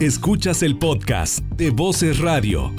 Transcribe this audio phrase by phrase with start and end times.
[0.00, 2.72] Escuchas el podcast de Voces Radio.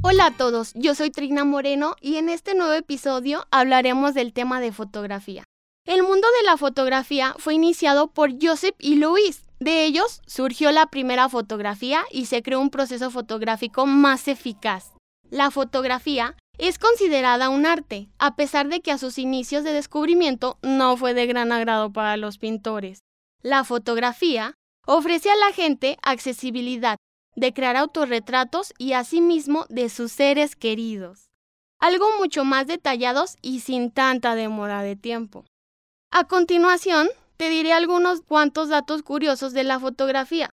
[0.00, 4.58] Hola a todos, yo soy Trina Moreno y en este nuevo episodio hablaremos del tema
[4.62, 5.44] de fotografía.
[5.84, 9.42] El mundo de la fotografía fue iniciado por Joseph y Louis.
[9.60, 14.94] De ellos surgió la primera fotografía y se creó un proceso fotográfico más eficaz.
[15.28, 20.56] La fotografía es considerada un arte, a pesar de que a sus inicios de descubrimiento
[20.62, 23.00] no fue de gran agrado para los pintores.
[23.42, 24.54] La fotografía
[24.86, 26.96] ofrece a la gente accesibilidad
[27.34, 31.30] de crear autorretratos y asimismo de sus seres queridos.
[31.78, 35.44] Algo mucho más detallados y sin tanta demora de tiempo.
[36.10, 40.50] A continuación, te diré algunos cuantos datos curiosos de la fotografía.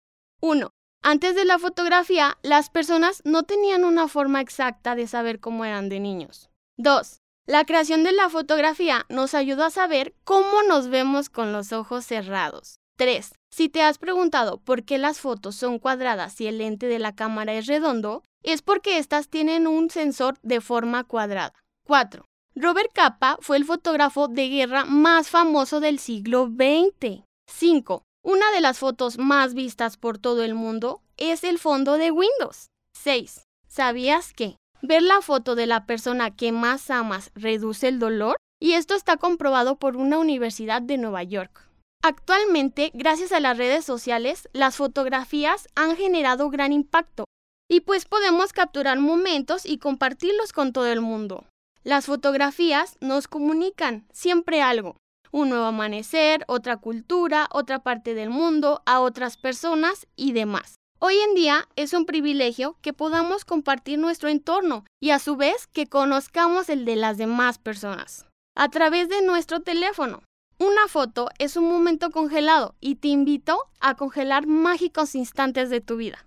[0.42, 0.70] 1.
[1.02, 5.90] Antes de la fotografía, las personas no tenían una forma exacta de saber cómo eran
[5.90, 6.50] de niños.
[6.78, 7.20] 2.
[7.46, 12.06] La creación de la fotografía nos ayudó a saber cómo nos vemos con los ojos
[12.06, 12.80] cerrados.
[12.98, 13.34] 3.
[13.50, 17.16] Si te has preguntado por qué las fotos son cuadradas y el lente de la
[17.16, 21.54] cámara es redondo, es porque estas tienen un sensor de forma cuadrada.
[21.86, 22.26] 4.
[22.56, 27.24] Robert Capa fue el fotógrafo de guerra más famoso del siglo XX.
[27.48, 28.04] 5.
[28.24, 32.70] Una de las fotos más vistas por todo el mundo es el fondo de Windows.
[32.94, 33.44] 6.
[33.68, 38.38] ¿Sabías que ver la foto de la persona que más amas reduce el dolor?
[38.62, 41.73] Y esto está comprobado por una universidad de Nueva York.
[42.06, 47.24] Actualmente, gracias a las redes sociales, las fotografías han generado gran impacto
[47.70, 51.46] y pues podemos capturar momentos y compartirlos con todo el mundo.
[51.86, 54.98] Las fotografías nos comunican siempre algo,
[55.32, 60.76] un nuevo amanecer, otra cultura, otra parte del mundo, a otras personas y demás.
[61.00, 65.68] Hoy en día es un privilegio que podamos compartir nuestro entorno y a su vez
[65.68, 68.26] que conozcamos el de las demás personas.
[68.58, 70.22] A través de nuestro teléfono.
[70.66, 75.98] Una foto es un momento congelado y te invito a congelar mágicos instantes de tu
[75.98, 76.26] vida.